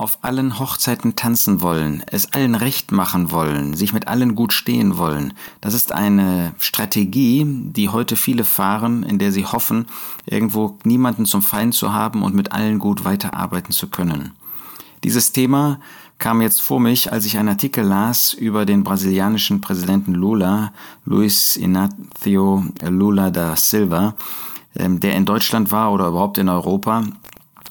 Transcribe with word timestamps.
auf 0.00 0.20
allen 0.22 0.58
Hochzeiten 0.58 1.14
tanzen 1.14 1.60
wollen, 1.60 2.02
es 2.06 2.32
allen 2.32 2.54
recht 2.54 2.90
machen 2.90 3.32
wollen, 3.32 3.74
sich 3.74 3.92
mit 3.92 4.08
allen 4.08 4.34
gut 4.34 4.54
stehen 4.54 4.96
wollen. 4.96 5.34
Das 5.60 5.74
ist 5.74 5.92
eine 5.92 6.54
Strategie, 6.58 7.44
die 7.46 7.90
heute 7.90 8.16
viele 8.16 8.44
fahren, 8.44 9.02
in 9.02 9.18
der 9.18 9.30
sie 9.30 9.44
hoffen, 9.44 9.84
irgendwo 10.24 10.78
niemanden 10.84 11.26
zum 11.26 11.42
Feind 11.42 11.74
zu 11.74 11.92
haben 11.92 12.22
und 12.22 12.34
mit 12.34 12.52
allen 12.52 12.78
gut 12.78 13.04
weiterarbeiten 13.04 13.72
zu 13.72 13.88
können. 13.88 14.32
Dieses 15.04 15.32
Thema 15.32 15.80
kam 16.18 16.40
jetzt 16.40 16.62
vor 16.62 16.80
mich, 16.80 17.12
als 17.12 17.26
ich 17.26 17.36
einen 17.36 17.50
Artikel 17.50 17.84
las 17.84 18.32
über 18.32 18.64
den 18.64 18.84
brasilianischen 18.84 19.60
Präsidenten 19.60 20.14
Lula, 20.14 20.72
Luis 21.04 21.58
Inácio 21.58 22.64
Lula 22.88 23.30
da 23.30 23.54
Silva, 23.54 24.14
ähm, 24.76 24.98
der 24.98 25.14
in 25.14 25.26
Deutschland 25.26 25.70
war 25.72 25.92
oder 25.92 26.08
überhaupt 26.08 26.38
in 26.38 26.48
Europa 26.48 27.04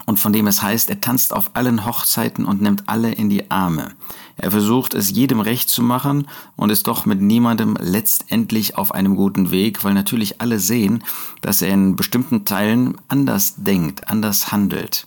und 0.10 0.20
von 0.20 0.34
dem 0.34 0.48
es 0.48 0.64
heißt, 0.64 0.90
er 0.90 1.02
tanzt 1.02 1.34
auf 1.34 1.52
allen 1.54 1.86
Hochzeiten 1.86 2.46
und 2.46 2.64
nimmt 2.64 2.90
alle 2.90 3.12
in 3.12 3.30
die 3.30 3.52
Arme. 3.52 3.92
Er 4.38 4.50
versucht 4.50 4.96
es 4.96 5.12
jedem 5.12 5.40
recht 5.40 5.70
zu 5.70 5.84
machen 5.84 6.28
und 6.56 6.72
ist 6.72 6.88
doch 6.88 7.06
mit 7.06 7.22
niemandem 7.22 7.78
letztendlich 7.80 8.76
auf 8.76 8.92
einem 8.92 9.16
guten 9.16 9.52
Weg, 9.52 9.84
weil 9.84 9.94
natürlich 9.94 10.42
alle 10.42 10.58
sehen, 10.58 11.04
dass 11.42 11.62
er 11.62 11.72
in 11.72 11.96
bestimmten 11.96 12.44
Teilen 12.44 12.98
anders 13.08 13.54
denkt, 13.58 14.08
anders 14.08 14.52
handelt. 14.52 15.06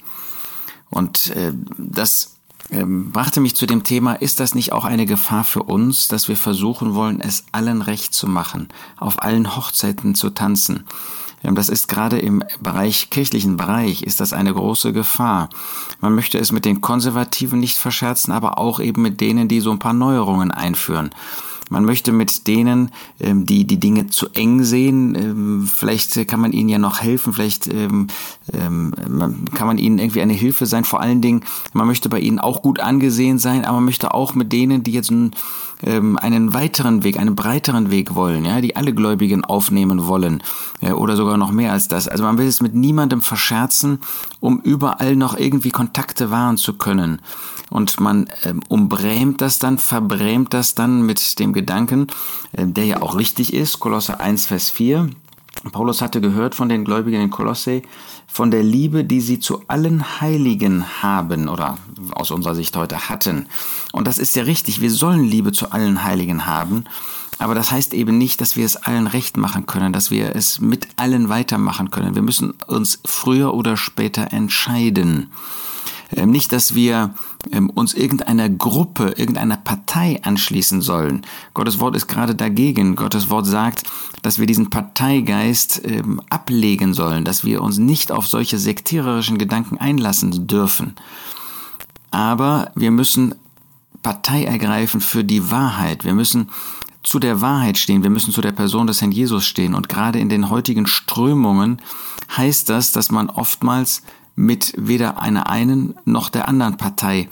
Und 0.89 1.35
äh, 1.35 1.53
das 1.77 2.37
äh, 2.71 2.85
brachte 2.87 3.41
mich 3.41 3.57
zu 3.57 3.67
dem 3.67 3.83
Thema, 3.83 4.13
ist 4.13 4.39
das 4.39 4.55
nicht 4.55 4.71
auch 4.71 4.85
eine 4.85 5.07
Gefahr 5.07 5.43
für 5.43 5.65
uns, 5.65 6.07
dass 6.07 6.29
wir 6.29 6.37
versuchen 6.37 6.95
wollen, 6.95 7.21
es 7.21 7.45
allen 7.51 7.83
recht 7.83 8.15
zu 8.15 8.29
machen, 8.29 8.69
auf 8.99 9.21
allen 9.21 9.57
Hochzeiten 9.57 10.15
zu 10.15 10.31
tanzen? 10.31 10.85
Das 11.43 11.69
ist 11.69 11.89
gerade 11.89 12.19
im 12.19 12.45
Bereich, 12.61 13.11
kirchlichen 13.11 13.57
Bereich, 13.57 14.03
ist 14.03 14.21
das 14.21 14.33
eine 14.33 14.55
große 14.55 14.93
Gefahr. 14.93 15.49
Man 16.01 16.15
möchte 16.15 16.39
es 16.39 16.53
mit 16.53 16.65
den 16.65 16.81
Konservativen 16.81 17.59
nicht 17.59 17.79
verscherzen, 17.79 18.33
aber 18.33 18.59
auch 18.59 18.81
eben 18.81 19.03
mit 19.03 19.21
denen, 19.21 19.49
die 19.49 19.61
so 19.61 19.73
ein 19.73 19.79
paar 19.79 19.93
Neuerungen 19.93 20.51
einführen. 20.51 21.11
Man 21.73 21.87
möchte 21.87 22.13
mit 22.13 22.47
denen, 22.49 22.91
ähm, 23.19 23.47
die 23.47 23.67
die 23.67 23.81
Dinge 23.81 24.09
zu 24.09 24.29
eng 24.35 24.63
sehen, 24.63 25.15
ähm, 25.15 25.71
vielleicht 25.75 26.29
kann 26.29 26.39
man 26.39 26.53
ihnen 26.53 26.69
ja 26.69 26.79
noch 26.79 27.01
helfen, 27.01 27.33
vielleicht 27.33 27.67
ähm, 27.73 28.09
kann 28.53 29.67
man 29.67 29.79
ihnen 29.79 29.99
irgendwie 29.99 30.21
eine 30.21 30.35
Hilfe 30.35 30.67
sein. 30.67 30.85
Vor 30.85 31.01
allen 31.01 31.23
Dingen, 31.23 31.45
man 31.73 31.87
möchte 31.87 32.11
bei 32.11 32.21
ihnen 32.21 32.39
auch 32.39 32.61
gut 32.61 32.79
angesehen 32.79 33.39
sein, 33.39 33.65
aber 33.65 33.77
man 33.77 33.87
möchte 33.87 34.13
auch 34.13 34.35
mit 34.35 34.53
denen, 34.53 34.83
die 34.83 34.93
jetzt 34.93 35.11
einen 35.11 35.33
weiteren 36.55 37.03
Weg, 37.05 37.19
einen 37.19 37.35
breiteren 37.35 37.91
Weg 37.91 38.15
wollen, 38.15 38.45
ja, 38.45 38.61
die 38.61 38.77
alle 38.77 38.95
Gläubigen 38.95 39.45
aufnehmen 39.45 40.07
wollen 40.07 40.43
oder 40.95 41.17
sogar 41.17 41.37
noch 41.37 41.51
mehr 41.51 41.73
als 41.73 41.89
das. 41.89 42.07
Also 42.07 42.25
man 42.25 42.39
will 42.39 42.47
es 42.47 42.61
mit 42.61 42.75
niemandem 42.75 43.21
verscherzen, 43.21 43.99
um 44.41 44.61
überall 44.61 45.17
noch 45.17 45.37
irgendwie 45.37 45.71
Kontakte 45.71 46.31
wahren 46.31 46.57
zu 46.57 46.75
können 46.75 47.21
und 47.73 48.01
man 48.01 48.29
ähm, 48.45 48.61
umbrämt 48.69 49.41
das 49.41 49.59
dann, 49.59 49.79
verbrämt 49.79 50.53
das 50.53 50.75
dann 50.75 51.07
mit 51.07 51.39
dem 51.39 51.55
Gedanken, 51.63 52.09
äh, 52.53 52.67
der 52.67 52.85
ja 52.85 53.03
auch 53.03 53.17
richtig 53.17 53.53
ist, 53.53 53.79
Kolosser 53.79 54.21
1, 54.21 54.47
Vers 54.47 54.71
4. 54.71 55.11
Paulus 55.71 56.03
hatte 56.03 56.21
gehört 56.21 56.55
von 56.55 56.69
den 56.69 56.85
Gläubigen 56.85 57.21
in 57.21 57.31
Kolosse, 57.31 57.83
von 58.27 58.51
der 58.51 58.65
Liebe, 58.65 59.05
die 59.05 59.21
sie 59.21 59.39
zu 59.39 59.63
allen 59.69 60.21
Heiligen 60.21 61.03
haben 61.03 61.49
oder 61.49 61.77
aus 62.13 62.31
unserer 62.31 62.55
Sicht 62.55 62.77
heute 62.77 63.09
hatten. 63.09 63.47
Und 63.93 64.09
das 64.09 64.19
ist 64.19 64.35
ja 64.35 64.43
richtig, 64.43 64.81
wir 64.81 64.91
sollen 64.91 65.25
Liebe 65.25 65.53
zu 65.53 65.71
allen 65.71 66.03
Heiligen 66.03 66.47
haben, 66.47 66.85
aber 67.39 67.55
das 67.55 67.71
heißt 67.71 67.95
eben 67.95 68.19
nicht, 68.19 68.41
dass 68.41 68.57
wir 68.57 68.65
es 68.65 68.77
allen 68.77 69.07
recht 69.07 69.37
machen 69.37 69.67
können, 69.67 69.93
dass 69.93 70.11
wir 70.11 70.35
es 70.35 70.61
mit 70.61 70.89
allen 70.97 71.29
weitermachen 71.29 71.91
können. 71.91 72.15
Wir 72.15 72.23
müssen 72.23 72.55
uns 72.67 72.99
früher 73.05 73.55
oder 73.55 73.77
später 73.77 74.33
entscheiden. 74.33 75.33
Ähm, 76.15 76.31
nicht, 76.31 76.53
dass 76.53 76.75
wir 76.75 77.15
ähm, 77.51 77.71
uns 77.71 77.95
irgendeiner 77.95 78.49
Gruppe, 78.49 79.15
irgendeiner 79.17 79.57
Partei 79.57 80.21
anschließen 80.23 80.81
sollen. 80.83 81.23
Gottes 81.55 81.81
Wort 81.81 81.97
ist 81.97 82.07
gerade 82.07 82.35
dagegen. 82.35 82.97
Gottes 82.97 83.31
Wort 83.31 83.47
sagt, 83.47 83.85
dass 84.23 84.39
wir 84.39 84.47
diesen 84.47 84.71
Parteigeist 84.71 85.83
ähm, 85.85 86.21
ablegen 86.31 86.95
sollen, 86.95 87.25
dass 87.25 87.45
wir 87.45 87.63
uns 87.63 87.79
nicht 87.79 88.13
auf 88.13 88.27
solche 88.27 88.59
sektiererischen 88.59 89.39
Gedanken 89.39 89.79
einlassen 89.79 90.47
dürfen. 90.47 90.95
Aber 92.11 92.71
wir 92.75 92.91
müssen 92.91 93.35
Partei 94.03 94.45
ergreifen 94.45 95.01
für 95.01 95.25
die 95.25 95.51
Wahrheit. 95.51 96.05
Wir 96.05 96.15
müssen 96.15 96.51
zu 97.03 97.19
der 97.19 97.41
Wahrheit 97.41 97.79
stehen, 97.79 98.03
wir 98.03 98.11
müssen 98.11 98.33
zu 98.33 98.41
der 98.41 98.53
Person 98.53 98.87
des 98.87 99.01
Herrn 99.01 99.13
Jesus 99.13 99.45
stehen. 99.45 99.75
Und 99.75 99.89
gerade 99.89 100.19
in 100.19 100.29
den 100.29 100.51
heutigen 100.51 100.87
Strömungen 100.87 101.81
heißt 102.37 102.69
das, 102.69 102.93
dass 102.93 103.11
man 103.11 103.29
oftmals 103.29 104.03
mit 104.35 104.75
weder 104.77 105.21
einer 105.21 105.49
einen 105.49 105.95
noch 106.05 106.29
der 106.29 106.49
anderen 106.49 106.77
Partei 106.77 107.29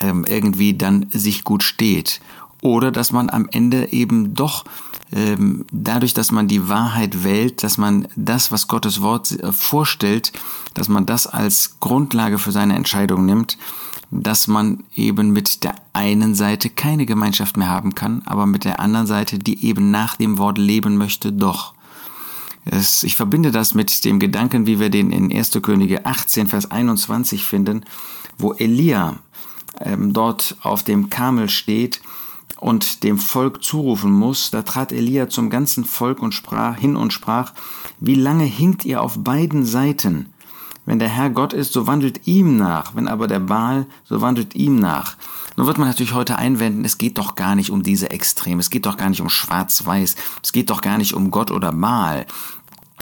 ähm, 0.00 0.24
irgendwie 0.26 0.74
dann 0.74 1.06
sich 1.10 1.44
gut 1.44 1.62
steht. 1.62 2.20
Oder 2.60 2.92
dass 2.92 3.12
man 3.12 3.28
am 3.28 3.48
Ende 3.50 3.92
eben 3.92 4.34
doch 4.34 4.64
ähm, 5.12 5.66
dadurch, 5.72 6.14
dass 6.14 6.30
man 6.30 6.48
die 6.48 6.68
Wahrheit 6.68 7.24
wählt, 7.24 7.62
dass 7.62 7.76
man 7.76 8.08
das, 8.16 8.52
was 8.52 8.68
Gottes 8.68 9.02
Wort 9.02 9.32
äh, 9.32 9.52
vorstellt, 9.52 10.32
dass 10.74 10.88
man 10.88 11.04
das 11.04 11.26
als 11.26 11.78
Grundlage 11.80 12.38
für 12.38 12.52
seine 12.52 12.76
Entscheidung 12.76 13.26
nimmt, 13.26 13.58
dass 14.10 14.46
man 14.46 14.84
eben 14.94 15.30
mit 15.30 15.64
der 15.64 15.74
einen 15.92 16.34
Seite 16.34 16.70
keine 16.70 17.04
Gemeinschaft 17.04 17.56
mehr 17.56 17.68
haben 17.68 17.94
kann, 17.94 18.22
aber 18.26 18.46
mit 18.46 18.64
der 18.64 18.78
anderen 18.78 19.06
Seite, 19.06 19.38
die 19.38 19.64
eben 19.66 19.90
nach 19.90 20.16
dem 20.16 20.38
Wort 20.38 20.58
leben 20.58 20.96
möchte, 20.96 21.32
doch. 21.32 21.74
Es, 22.64 23.02
ich 23.02 23.16
verbinde 23.16 23.50
das 23.50 23.74
mit 23.74 24.04
dem 24.04 24.18
Gedanken, 24.18 24.66
wie 24.66 24.78
wir 24.78 24.88
den 24.88 25.10
in 25.10 25.32
1. 25.32 25.58
Könige 25.62 26.06
18, 26.06 26.46
Vers 26.46 26.70
21 26.70 27.44
finden, 27.44 27.84
wo 28.38 28.52
Elia 28.52 29.18
ähm, 29.80 30.12
dort 30.12 30.56
auf 30.62 30.82
dem 30.82 31.10
Kamel 31.10 31.48
steht 31.48 32.00
und 32.60 33.02
dem 33.02 33.18
Volk 33.18 33.64
zurufen 33.64 34.12
muss. 34.12 34.50
Da 34.52 34.62
trat 34.62 34.92
Elia 34.92 35.28
zum 35.28 35.50
ganzen 35.50 35.84
Volk 35.84 36.22
und 36.22 36.32
sprach 36.32 36.78
hin 36.78 36.94
und 36.94 37.12
sprach, 37.12 37.52
wie 37.98 38.14
lange 38.14 38.44
hinkt 38.44 38.84
ihr 38.84 39.02
auf 39.02 39.18
beiden 39.18 39.64
Seiten? 39.64 40.26
Wenn 40.84 40.98
der 40.98 41.08
Herr 41.08 41.30
Gott 41.30 41.52
ist, 41.52 41.72
so 41.72 41.86
wandelt 41.86 42.26
ihm 42.26 42.56
nach, 42.56 42.94
wenn 42.94 43.08
aber 43.08 43.26
der 43.26 43.40
Baal, 43.40 43.86
so 44.04 44.20
wandelt 44.20 44.54
ihm 44.54 44.76
nach. 44.76 45.16
Nun 45.56 45.66
wird 45.66 45.78
man 45.78 45.88
natürlich 45.88 46.14
heute 46.14 46.36
einwenden, 46.38 46.84
es 46.84 46.98
geht 46.98 47.18
doch 47.18 47.34
gar 47.34 47.54
nicht 47.54 47.70
um 47.70 47.82
diese 47.82 48.10
Extreme, 48.10 48.60
es 48.60 48.70
geht 48.70 48.86
doch 48.86 48.96
gar 48.96 49.10
nicht 49.10 49.20
um 49.20 49.28
Schwarz-Weiß, 49.28 50.16
es 50.42 50.52
geht 50.52 50.70
doch 50.70 50.80
gar 50.80 50.98
nicht 50.98 51.14
um 51.14 51.30
Gott 51.30 51.50
oder 51.50 51.72
Mal. 51.72 52.26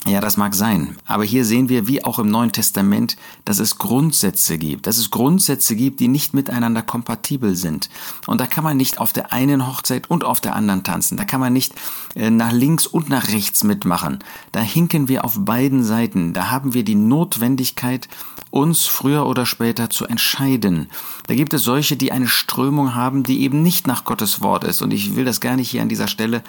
Ja, 0.07 0.23
das 0.23 0.39
mag 0.39 0.55
sein. 0.55 0.97
Aber 1.05 1.25
hier 1.25 1.45
sehen 1.45 1.69
wir, 1.69 1.87
wie 1.87 2.03
auch 2.03 2.19
im 2.19 2.31
Neuen 2.31 2.53
Testament, 2.53 3.17
dass 3.45 3.59
es 3.59 3.77
Grundsätze 3.77 4.57
gibt. 4.57 4.87
Dass 4.87 4.97
es 4.97 5.11
Grundsätze 5.11 5.77
gibt, 5.77 6.01
die 6.01 6.09
nicht 6.09 6.33
miteinander 6.33 6.81
kompatibel 6.81 7.55
sind. 7.55 7.91
Und 8.27 8.41
da 8.41 8.47
kann 8.47 8.65
man 8.65 8.79
nicht 8.79 8.99
auf 8.99 9.13
der 9.13 9.33
einen 9.33 9.67
Hochzeit 9.67 10.09
und 10.09 10.25
auf 10.25 10.41
der 10.41 10.57
anderen 10.57 10.85
tanzen. 10.85 11.19
Da 11.19 11.25
kann 11.25 11.41
man 11.41 11.53
nicht 11.53 11.75
äh, 12.15 12.31
nach 12.31 12.51
links 12.51 12.87
und 12.87 13.11
nach 13.11 13.29
rechts 13.29 13.63
mitmachen. 13.63 14.21
Da 14.53 14.61
hinken 14.61 15.09
wir 15.09 15.23
auf 15.23 15.45
beiden 15.45 15.85
Seiten. 15.85 16.33
Da 16.33 16.51
haben 16.51 16.73
wir 16.73 16.83
die 16.83 16.95
Notwendigkeit, 16.95 18.09
uns 18.51 18.87
früher 18.87 19.27
oder 19.27 19.45
später 19.45 19.91
zu 19.91 20.07
entscheiden. 20.07 20.89
Da 21.27 21.35
gibt 21.35 21.53
es 21.53 21.63
solche, 21.63 21.97
die 21.97 22.11
eine 22.11 22.27
Strömung 22.27 22.95
haben, 22.95 23.23
die 23.23 23.43
eben 23.43 23.63
nicht 23.63 23.87
nach 23.87 24.05
Gottes 24.05 24.41
Wort 24.41 24.65
ist. 24.65 24.81
Und 24.81 24.93
ich 24.93 25.15
will 25.15 25.27
das 25.27 25.41
gar 25.41 25.57
nicht 25.57 25.71
hier 25.71 25.83
an 25.83 25.91
dieser 25.91 26.09
Stelle 26.09 26.43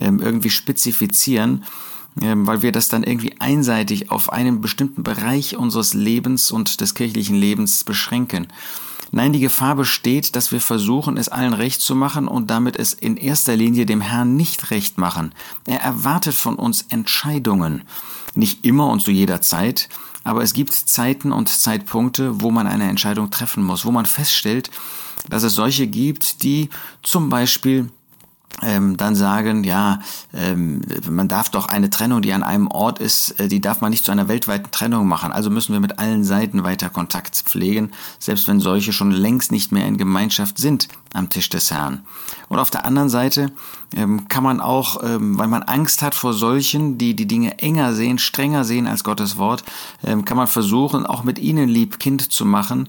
ähm, 0.00 0.20
irgendwie 0.20 0.50
spezifizieren, 0.50 1.64
weil 2.16 2.62
wir 2.62 2.72
das 2.72 2.88
dann 2.88 3.02
irgendwie 3.02 3.34
einseitig 3.40 4.10
auf 4.10 4.32
einen 4.32 4.60
bestimmten 4.60 5.02
Bereich 5.02 5.56
unseres 5.56 5.94
Lebens 5.94 6.50
und 6.50 6.80
des 6.80 6.94
kirchlichen 6.94 7.36
Lebens 7.36 7.84
beschränken. 7.84 8.48
Nein, 9.10 9.32
die 9.32 9.40
Gefahr 9.40 9.76
besteht, 9.76 10.34
dass 10.34 10.50
wir 10.50 10.60
versuchen, 10.60 11.16
es 11.16 11.28
allen 11.28 11.52
recht 11.52 11.80
zu 11.80 11.94
machen 11.94 12.26
und 12.26 12.50
damit 12.50 12.76
es 12.76 12.92
in 12.92 13.16
erster 13.16 13.54
Linie 13.54 13.86
dem 13.86 14.00
Herrn 14.00 14.36
nicht 14.36 14.72
recht 14.72 14.98
machen. 14.98 15.32
Er 15.66 15.80
erwartet 15.80 16.34
von 16.34 16.56
uns 16.56 16.86
Entscheidungen. 16.88 17.82
Nicht 18.34 18.64
immer 18.64 18.88
und 18.88 19.02
zu 19.02 19.12
jeder 19.12 19.40
Zeit, 19.40 19.88
aber 20.24 20.42
es 20.42 20.52
gibt 20.52 20.72
Zeiten 20.72 21.30
und 21.30 21.48
Zeitpunkte, 21.48 22.40
wo 22.40 22.50
man 22.50 22.66
eine 22.66 22.88
Entscheidung 22.88 23.30
treffen 23.30 23.62
muss, 23.62 23.84
wo 23.84 23.92
man 23.92 24.06
feststellt, 24.06 24.70
dass 25.28 25.44
es 25.44 25.54
solche 25.54 25.86
gibt, 25.86 26.42
die 26.42 26.70
zum 27.02 27.28
Beispiel 27.28 27.90
ähm, 28.62 28.96
dann 28.96 29.14
sagen, 29.14 29.64
ja, 29.64 30.00
ähm, 30.32 30.82
man 31.08 31.28
darf 31.28 31.48
doch 31.48 31.66
eine 31.66 31.90
Trennung, 31.90 32.22
die 32.22 32.32
an 32.32 32.42
einem 32.42 32.68
Ort 32.68 32.98
ist, 32.98 33.38
äh, 33.40 33.48
die 33.48 33.60
darf 33.60 33.80
man 33.80 33.90
nicht 33.90 34.04
zu 34.04 34.12
einer 34.12 34.28
weltweiten 34.28 34.70
Trennung 34.70 35.06
machen. 35.08 35.32
Also 35.32 35.50
müssen 35.50 35.72
wir 35.72 35.80
mit 35.80 35.98
allen 35.98 36.24
Seiten 36.24 36.64
weiter 36.64 36.90
Kontakt 36.90 37.36
pflegen, 37.36 37.90
selbst 38.18 38.48
wenn 38.48 38.60
solche 38.60 38.92
schon 38.92 39.10
längst 39.10 39.52
nicht 39.52 39.72
mehr 39.72 39.86
in 39.86 39.98
Gemeinschaft 39.98 40.58
sind 40.58 40.88
am 41.12 41.30
Tisch 41.30 41.48
des 41.48 41.70
Herrn. 41.70 42.02
Und 42.48 42.58
auf 42.58 42.70
der 42.70 42.84
anderen 42.84 43.08
Seite 43.08 43.52
ähm, 43.94 44.28
kann 44.28 44.42
man 44.42 44.60
auch, 44.60 45.02
ähm, 45.02 45.38
weil 45.38 45.48
man 45.48 45.62
Angst 45.62 46.02
hat 46.02 46.14
vor 46.14 46.34
solchen, 46.34 46.98
die 46.98 47.14
die 47.14 47.26
Dinge 47.26 47.58
enger 47.58 47.94
sehen, 47.94 48.18
strenger 48.18 48.64
sehen 48.64 48.86
als 48.86 49.04
Gottes 49.04 49.36
Wort, 49.36 49.64
ähm, 50.04 50.24
kann 50.24 50.36
man 50.36 50.46
versuchen, 50.46 51.06
auch 51.06 51.24
mit 51.24 51.38
ihnen 51.38 51.68
lieb 51.68 51.98
Kind 51.98 52.32
zu 52.32 52.44
machen 52.44 52.88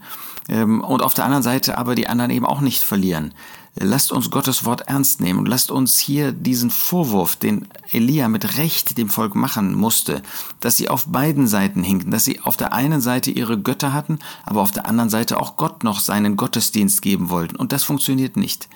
ähm, 0.50 0.82
und 0.82 1.02
auf 1.02 1.14
der 1.14 1.26
anderen 1.26 1.44
Seite 1.44 1.78
aber 1.78 1.96
die 1.96 2.08
anderen 2.08 2.32
eben 2.32 2.46
auch 2.46 2.62
nicht 2.62 2.84
verlieren. 2.84 3.34
Lasst 3.78 4.14
uns 4.14 4.32
Gottes 4.32 4.64
Wort 4.64 4.88
ernst 4.88 5.20
nehmen 5.20 5.40
und 5.40 5.48
lasst 5.50 5.70
uns 5.70 5.98
hier 5.98 6.32
diesen 6.32 6.70
Vorwurf, 6.70 7.36
den 7.36 7.68
Elia 7.92 8.30
mit 8.30 8.58
Recht 8.58 8.98
dem 8.98 9.10
Volk 9.10 9.36
machen 9.36 9.76
musste, 9.76 10.24
dass 10.62 10.78
sie 10.78 10.88
auf 10.88 11.08
beiden 11.08 11.46
Seiten 11.46 11.84
hinkten, 11.84 12.10
dass 12.10 12.24
sie 12.24 12.40
auf 12.40 12.56
der 12.56 12.72
einen 12.72 13.02
Seite 13.02 13.32
ihre 13.32 13.60
Götter 13.60 13.92
hatten, 13.92 14.20
aber 14.46 14.62
auf 14.62 14.72
der 14.72 14.86
anderen 14.88 15.10
Seite 15.10 15.38
auch 15.38 15.58
Gott 15.58 15.84
noch 15.84 16.00
seinen 16.00 16.38
Gottesdienst 16.38 17.02
geben 17.02 17.30
wollten. 17.30 17.58
Und 17.58 17.74
das 17.74 17.84
funktioniert 17.84 18.38
nicht. 18.38 18.70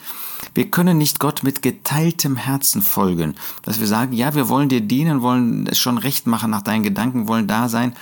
Wir 0.53 0.69
können 0.69 0.97
nicht 0.97 1.19
Gott 1.19 1.43
mit 1.43 1.61
geteiltem 1.61 2.35
Herzen 2.35 2.81
folgen, 2.81 3.35
dass 3.61 3.79
wir 3.79 3.87
sagen, 3.87 4.11
ja, 4.11 4.35
wir 4.35 4.49
wollen 4.49 4.67
dir 4.67 4.81
dienen, 4.81 5.21
wollen 5.21 5.65
es 5.67 5.79
schon 5.79 5.97
recht 5.97 6.27
machen 6.27 6.51
nach 6.51 6.61
deinen 6.61 6.83
Gedanken, 6.83 7.29
wollen 7.29 7.47
da 7.47 7.69
sein, 7.69 7.95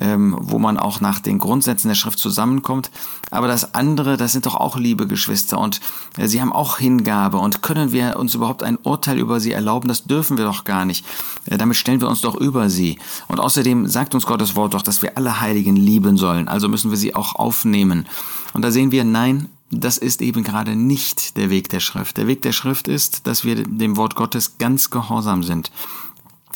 ähm, 0.00 0.36
wo 0.40 0.58
man 0.58 0.78
auch 0.78 1.00
nach 1.00 1.20
den 1.20 1.38
Grundsätzen 1.38 1.88
der 1.88 1.94
Schrift 1.94 2.18
zusammenkommt. 2.18 2.90
Aber 3.30 3.48
das 3.48 3.74
andere, 3.74 4.16
das 4.16 4.32
sind 4.32 4.46
doch 4.46 4.54
auch 4.54 4.76
liebe 4.76 5.06
Geschwister 5.06 5.58
und 5.58 5.80
äh, 6.16 6.28
sie 6.28 6.40
haben 6.40 6.52
auch 6.52 6.78
Hingabe 6.78 7.38
und 7.38 7.62
können 7.62 7.92
wir 7.92 8.18
uns 8.18 8.34
überhaupt 8.34 8.62
ein 8.62 8.78
Urteil 8.82 9.18
über 9.18 9.40
sie 9.40 9.52
erlauben? 9.52 9.88
Das 9.88 10.04
dürfen 10.04 10.38
wir 10.38 10.44
doch 10.44 10.64
gar 10.64 10.84
nicht. 10.84 11.04
Äh, 11.46 11.58
damit 11.58 11.76
stellen 11.76 12.00
wir 12.00 12.08
uns 12.08 12.20
doch 12.20 12.34
über 12.34 12.70
sie. 12.70 12.98
Und 13.28 13.40
außerdem 13.40 13.86
sagt 13.88 14.14
uns 14.14 14.26
Gottes 14.26 14.56
Wort 14.56 14.74
doch, 14.74 14.82
dass 14.82 15.02
wir 15.02 15.16
alle 15.16 15.40
Heiligen 15.40 15.76
lieben 15.76 16.16
sollen. 16.16 16.48
Also 16.48 16.68
müssen 16.68 16.90
wir 16.90 16.98
sie 16.98 17.14
auch 17.14 17.34
aufnehmen. 17.34 18.06
Und 18.52 18.62
da 18.62 18.70
sehen 18.70 18.90
wir, 18.90 19.04
nein, 19.04 19.48
das 19.70 19.98
ist 19.98 20.22
eben 20.22 20.44
gerade 20.44 20.76
nicht 20.76 21.36
der 21.36 21.50
Weg 21.50 21.68
der 21.68 21.80
Schrift. 21.80 22.16
Der 22.16 22.26
Weg 22.26 22.42
der 22.42 22.52
Schrift 22.52 22.88
ist, 22.88 23.26
dass 23.26 23.44
wir 23.44 23.64
dem 23.64 23.96
Wort 23.96 24.14
Gottes 24.14 24.58
ganz 24.58 24.90
gehorsam 24.90 25.42
sind. 25.42 25.70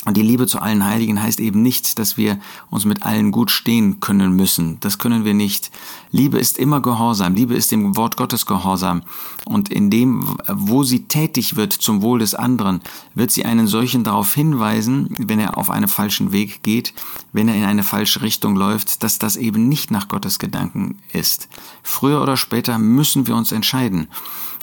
Und 0.03 0.17
die 0.17 0.23
Liebe 0.23 0.47
zu 0.47 0.59
allen 0.59 0.83
Heiligen 0.83 1.21
heißt 1.21 1.39
eben 1.39 1.61
nicht, 1.61 1.99
dass 1.99 2.17
wir 2.17 2.39
uns 2.71 2.85
mit 2.85 3.03
allen 3.03 3.31
gut 3.31 3.51
stehen 3.51 3.99
können 3.99 4.35
müssen. 4.35 4.79
Das 4.79 4.97
können 4.97 5.25
wir 5.25 5.35
nicht. 5.35 5.69
Liebe 6.11 6.39
ist 6.39 6.57
immer 6.57 6.81
Gehorsam. 6.81 7.35
Liebe 7.35 7.53
ist 7.53 7.71
dem 7.71 7.95
Wort 7.95 8.17
Gottes 8.17 8.47
Gehorsam. 8.47 9.03
Und 9.45 9.69
in 9.69 9.91
dem, 9.91 10.37
wo 10.47 10.81
sie 10.81 11.03
tätig 11.03 11.55
wird 11.55 11.73
zum 11.73 12.01
Wohl 12.01 12.17
des 12.17 12.33
anderen, 12.33 12.81
wird 13.13 13.31
sie 13.31 13.45
einen 13.45 13.67
solchen 13.67 14.03
darauf 14.03 14.33
hinweisen, 14.33 15.15
wenn 15.19 15.39
er 15.39 15.59
auf 15.59 15.69
einen 15.69 15.87
falschen 15.87 16.31
Weg 16.31 16.63
geht, 16.63 16.95
wenn 17.31 17.47
er 17.47 17.55
in 17.55 17.63
eine 17.63 17.83
falsche 17.83 18.23
Richtung 18.23 18.55
läuft, 18.55 19.03
dass 19.03 19.19
das 19.19 19.35
eben 19.35 19.69
nicht 19.69 19.91
nach 19.91 20.07
Gottes 20.07 20.39
Gedanken 20.39 20.97
ist. 21.13 21.47
Früher 21.83 22.23
oder 22.23 22.37
später 22.37 22.79
müssen 22.79 23.27
wir 23.27 23.35
uns 23.35 23.51
entscheiden. 23.51 24.07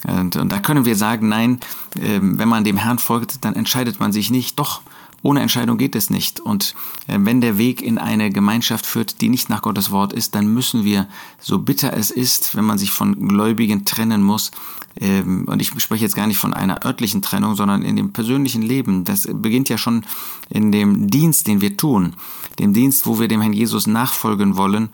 Und, 0.05 0.35
da 0.35 0.59
können 0.59 0.85
wir 0.85 0.95
sagen, 0.95 1.29
nein, 1.29 1.59
äh, 1.95 2.19
wenn 2.21 2.47
man 2.47 2.63
dem 2.63 2.77
Herrn 2.77 2.99
folgt, 2.99 3.43
dann 3.43 3.55
entscheidet 3.55 3.99
man 3.99 4.13
sich 4.13 4.31
nicht. 4.31 4.57
Doch, 4.57 4.81
ohne 5.21 5.41
Entscheidung 5.41 5.77
geht 5.77 5.95
es 5.95 6.09
nicht. 6.09 6.39
Und 6.39 6.75
äh, 7.07 7.17
wenn 7.19 7.41
der 7.41 7.57
Weg 7.57 7.81
in 7.81 7.97
eine 7.97 8.29
Gemeinschaft 8.29 8.85
führt, 8.85 9.21
die 9.21 9.29
nicht 9.29 9.49
nach 9.49 9.61
Gottes 9.61 9.91
Wort 9.91 10.13
ist, 10.13 10.35
dann 10.35 10.53
müssen 10.53 10.83
wir, 10.83 11.07
so 11.39 11.59
bitter 11.59 11.93
es 11.93 12.11
ist, 12.11 12.55
wenn 12.55 12.65
man 12.65 12.77
sich 12.77 12.91
von 12.91 13.27
Gläubigen 13.27 13.85
trennen 13.85 14.23
muss, 14.23 14.51
ähm, 14.99 15.45
und 15.47 15.61
ich 15.61 15.71
spreche 15.81 16.03
jetzt 16.03 16.15
gar 16.15 16.27
nicht 16.27 16.37
von 16.37 16.53
einer 16.53 16.85
örtlichen 16.85 17.21
Trennung, 17.21 17.55
sondern 17.55 17.83
in 17.83 17.95
dem 17.95 18.11
persönlichen 18.11 18.61
Leben. 18.61 19.05
Das 19.05 19.27
beginnt 19.31 19.69
ja 19.69 19.77
schon 19.77 20.03
in 20.49 20.71
dem 20.71 21.09
Dienst, 21.09 21.47
den 21.47 21.61
wir 21.61 21.77
tun, 21.77 22.13
dem 22.57 22.73
Dienst, 22.73 23.05
wo 23.05 23.19
wir 23.19 23.27
dem 23.27 23.41
Herrn 23.41 23.53
Jesus 23.53 23.87
nachfolgen 23.87 24.57
wollen, 24.57 24.89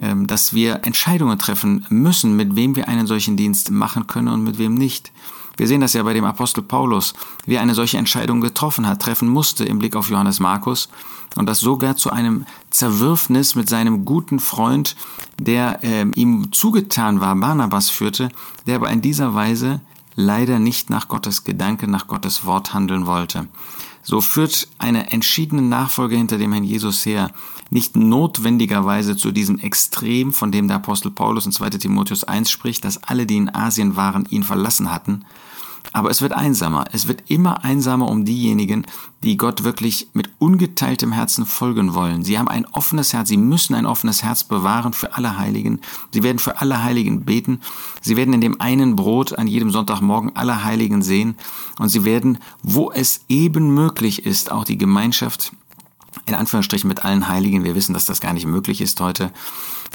ähm, 0.00 0.26
dass 0.26 0.52
wir 0.52 0.80
Entscheidungen 0.84 1.38
treffen 1.38 1.86
müssen, 1.88 2.36
mit 2.36 2.56
wem 2.56 2.76
wir 2.76 2.88
einen 2.88 3.06
solchen 3.06 3.36
Dienst 3.36 3.70
machen 3.70 4.06
können 4.06 4.28
und 4.28 4.44
mit 4.44 4.58
wem 4.58 4.74
nicht. 4.74 5.12
Wir 5.58 5.66
sehen 5.66 5.80
das 5.80 5.92
ja 5.92 6.04
bei 6.04 6.14
dem 6.14 6.24
Apostel 6.24 6.62
Paulus, 6.62 7.14
wie 7.44 7.56
er 7.56 7.62
eine 7.62 7.74
solche 7.74 7.98
Entscheidung 7.98 8.40
getroffen 8.40 8.86
hat, 8.86 9.02
treffen 9.02 9.28
musste 9.28 9.64
im 9.64 9.80
Blick 9.80 9.96
auf 9.96 10.08
Johannes 10.08 10.38
Markus 10.38 10.88
und 11.36 11.46
das 11.46 11.58
sogar 11.58 11.96
zu 11.96 12.10
einem 12.10 12.46
Zerwürfnis 12.70 13.56
mit 13.56 13.68
seinem 13.68 14.04
guten 14.04 14.38
Freund, 14.38 14.96
der 15.38 15.80
äh, 15.82 16.06
ihm 16.14 16.52
zugetan 16.52 17.20
war, 17.20 17.34
Barnabas 17.34 17.90
führte, 17.90 18.28
der 18.66 18.76
aber 18.76 18.90
in 18.90 19.02
dieser 19.02 19.34
Weise 19.34 19.80
leider 20.14 20.60
nicht 20.60 20.90
nach 20.90 21.08
Gottes 21.08 21.42
Gedanke, 21.42 21.88
nach 21.88 22.06
Gottes 22.06 22.44
Wort 22.44 22.72
handeln 22.72 23.06
wollte. 23.06 23.48
So 24.08 24.22
führt 24.22 24.68
eine 24.78 25.12
entschiedene 25.12 25.60
Nachfolge 25.60 26.16
hinter 26.16 26.38
dem 26.38 26.50
Herrn 26.54 26.64
Jesus 26.64 27.04
her 27.04 27.30
nicht 27.68 27.94
notwendigerweise 27.94 29.18
zu 29.18 29.32
diesem 29.32 29.58
Extrem, 29.58 30.32
von 30.32 30.50
dem 30.50 30.66
der 30.66 30.78
Apostel 30.78 31.10
Paulus 31.10 31.44
in 31.44 31.52
2 31.52 31.68
Timotheus 31.68 32.24
1 32.24 32.50
spricht, 32.50 32.86
dass 32.86 33.02
alle, 33.02 33.26
die 33.26 33.36
in 33.36 33.54
Asien 33.54 33.96
waren, 33.96 34.24
ihn 34.30 34.44
verlassen 34.44 34.90
hatten, 34.90 35.26
aber 35.92 36.10
es 36.10 36.22
wird 36.22 36.32
einsamer. 36.32 36.84
Es 36.92 37.08
wird 37.08 37.24
immer 37.28 37.64
einsamer 37.64 38.08
um 38.08 38.24
diejenigen, 38.24 38.86
die 39.22 39.36
Gott 39.36 39.64
wirklich 39.64 40.08
mit 40.12 40.30
ungeteiltem 40.38 41.12
Herzen 41.12 41.46
folgen 41.46 41.94
wollen. 41.94 42.22
Sie 42.22 42.38
haben 42.38 42.48
ein 42.48 42.66
offenes 42.66 43.12
Herz. 43.12 43.28
Sie 43.28 43.36
müssen 43.36 43.74
ein 43.74 43.86
offenes 43.86 44.22
Herz 44.22 44.44
bewahren 44.44 44.92
für 44.92 45.14
alle 45.16 45.38
Heiligen. 45.38 45.80
Sie 46.12 46.22
werden 46.22 46.38
für 46.38 46.60
alle 46.60 46.82
Heiligen 46.82 47.24
beten. 47.24 47.60
Sie 48.00 48.16
werden 48.16 48.34
in 48.34 48.40
dem 48.40 48.60
einen 48.60 48.96
Brot 48.96 49.38
an 49.38 49.46
jedem 49.46 49.70
Sonntagmorgen 49.70 50.36
alle 50.36 50.64
Heiligen 50.64 51.02
sehen. 51.02 51.36
Und 51.78 51.88
sie 51.88 52.04
werden, 52.04 52.38
wo 52.62 52.92
es 52.92 53.22
eben 53.28 53.74
möglich 53.74 54.26
ist, 54.26 54.52
auch 54.52 54.64
die 54.64 54.78
Gemeinschaft 54.78 55.52
in 56.28 56.34
Anführungsstrichen 56.34 56.88
mit 56.88 57.04
allen 57.04 57.28
Heiligen. 57.28 57.64
Wir 57.64 57.74
wissen, 57.74 57.94
dass 57.94 58.06
das 58.06 58.20
gar 58.20 58.32
nicht 58.32 58.46
möglich 58.46 58.80
ist 58.80 59.00
heute. 59.00 59.32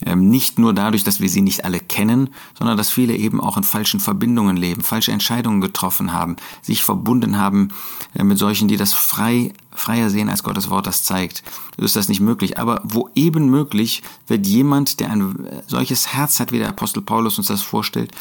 Ähm, 0.06 0.30
nicht 0.30 0.60
nur 0.60 0.74
dadurch, 0.74 1.04
dass 1.04 1.20
wir 1.20 1.30
sie 1.30 1.42
nicht 1.42 1.66
alle 1.66 1.80
kennen, 1.80 2.30
sondern 2.58 2.78
dass 2.78 2.90
viele 2.90 3.16
eben 3.16 3.40
auch 3.40 3.58
in 3.58 3.64
falschen 3.64 4.00
Verbindungen 4.00 4.58
leben, 4.58 4.82
falsche 4.82 5.12
Entscheidungen 5.12 5.62
getroffen 5.62 6.14
haben, 6.14 6.36
sich 6.62 6.84
verbunden 6.84 7.38
haben 7.38 7.70
äh, 8.16 8.24
mit 8.24 8.38
solchen, 8.38 8.68
die 8.68 8.78
das 8.78 8.94
frei, 8.94 9.54
freier 9.76 10.10
sehen, 10.10 10.30
als 10.30 10.44
Gottes 10.44 10.70
Wort 10.70 10.88
das 10.88 11.04
zeigt. 11.04 11.44
Ist 11.78 11.96
das 11.96 12.10
nicht 12.10 12.22
möglich. 12.22 12.58
Aber 12.58 12.82
wo 12.84 13.10
eben 13.16 13.50
möglich, 13.50 14.04
wird 14.28 14.46
jemand, 14.48 15.00
der 15.00 15.12
ein 15.12 15.48
solches 15.68 16.14
Herz 16.14 16.40
hat, 16.40 16.52
wie 16.52 16.60
der 16.60 16.70
Apostel 16.70 17.02
Paulus 17.02 17.38
uns 17.38 17.48
das 17.48 17.62
vorstellt, 17.62 18.12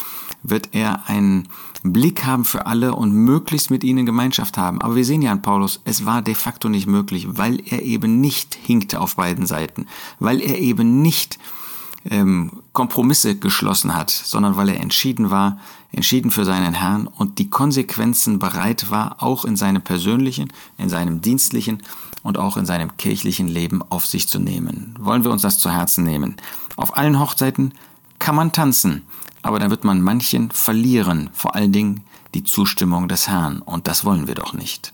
wird 0.42 0.70
er 0.72 1.08
einen 1.08 1.48
Blick 1.84 2.24
haben 2.24 2.44
für 2.44 2.66
alle 2.66 2.94
und 2.94 3.12
möglichst 3.12 3.70
mit 3.70 3.82
ihnen 3.82 4.06
Gemeinschaft 4.06 4.56
haben. 4.56 4.80
Aber 4.80 4.94
wir 4.94 5.04
sehen 5.04 5.22
ja 5.22 5.32
an 5.32 5.42
Paulus, 5.42 5.80
es 5.84 6.06
war 6.06 6.22
de 6.22 6.34
facto 6.34 6.68
nicht 6.68 6.86
möglich, 6.86 7.26
weil 7.30 7.60
er 7.66 7.82
eben 7.82 8.20
nicht 8.20 8.54
hinkte 8.54 9.00
auf 9.00 9.16
beiden 9.16 9.46
Seiten, 9.46 9.86
weil 10.20 10.40
er 10.40 10.58
eben 10.58 11.02
nicht 11.02 11.38
ähm, 12.10 12.62
Kompromisse 12.72 13.36
geschlossen 13.36 13.94
hat, 13.94 14.10
sondern 14.10 14.56
weil 14.56 14.68
er 14.68 14.80
entschieden 14.80 15.30
war, 15.30 15.58
entschieden 15.92 16.30
für 16.30 16.44
seinen 16.44 16.74
Herrn 16.74 17.06
und 17.06 17.38
die 17.38 17.50
Konsequenzen 17.50 18.38
bereit 18.38 18.90
war, 18.90 19.22
auch 19.22 19.44
in 19.44 19.56
seinem 19.56 19.82
persönlichen, 19.82 20.52
in 20.78 20.88
seinem 20.88 21.20
dienstlichen 21.20 21.82
und 22.22 22.38
auch 22.38 22.56
in 22.56 22.66
seinem 22.66 22.96
kirchlichen 22.96 23.48
Leben 23.48 23.82
auf 23.90 24.06
sich 24.06 24.28
zu 24.28 24.38
nehmen. 24.38 24.94
Wollen 24.98 25.24
wir 25.24 25.30
uns 25.30 25.42
das 25.42 25.58
zu 25.58 25.70
Herzen 25.70 26.04
nehmen? 26.04 26.36
Auf 26.76 26.96
allen 26.96 27.20
Hochzeiten 27.20 27.74
kann 28.18 28.36
man 28.36 28.52
tanzen, 28.52 29.02
aber 29.42 29.58
dann 29.58 29.70
wird 29.70 29.84
man 29.84 30.00
manchen 30.00 30.50
verlieren, 30.50 31.30
vor 31.32 31.54
allen 31.54 31.72
Dingen 31.72 32.04
die 32.34 32.44
Zustimmung 32.44 33.08
des 33.08 33.28
Herrn, 33.28 33.60
und 33.60 33.86
das 33.86 34.04
wollen 34.04 34.26
wir 34.26 34.34
doch 34.34 34.54
nicht. 34.54 34.92